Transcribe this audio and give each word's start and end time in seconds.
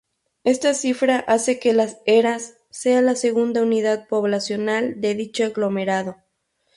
Esta 0.43 0.73
cifra 0.73 1.17
hace 1.27 1.59
que 1.59 1.73
Las 1.73 1.99
Heras 2.07 2.55
sea 2.71 3.03
la 3.03 3.15
segunda 3.15 3.61
unidad 3.61 4.07
poblacional 4.07 4.99
de 4.99 5.13
dicho 5.13 5.43
aglomerado. 5.45 6.17